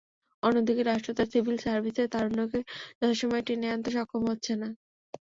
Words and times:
অন্যদিকে 0.43 0.81
রাষ্ট্র 0.83 1.11
তার 1.17 1.27
সিভিল 1.33 1.57
সার্ভিসে 1.65 2.03
তারুণ্যকে 2.13 2.59
যথাসময়ে 2.99 3.45
টেনে 3.47 3.67
আনতে 3.73 3.89
সক্ষম 3.95 4.21
হচ্ছে 4.29 4.53
না। 4.61 4.67